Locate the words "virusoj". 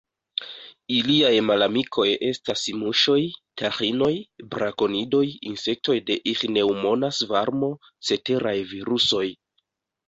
8.77-9.27